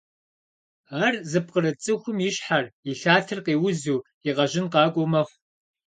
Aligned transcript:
Ар 1.03 1.13
зыпкъырыт 1.29 1.77
цӀыхум 1.83 2.17
и 2.27 2.29
щхьэр, 2.35 2.65
и 2.89 2.91
лъатэр 2.99 3.39
къеузу, 3.45 3.97
и 4.27 4.29
къэжьын 4.35 4.67
къакӀуэу 4.73 5.09
мэхъу. 5.11 5.37